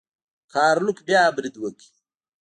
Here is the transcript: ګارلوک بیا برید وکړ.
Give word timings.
ګارلوک 0.53 0.97
بیا 1.07 1.23
برید 1.35 1.55
وکړ. 1.59 1.85